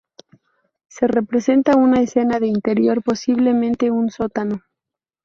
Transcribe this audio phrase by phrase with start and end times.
[0.87, 4.63] Se representa una escena de interior, posiblemente un sótano.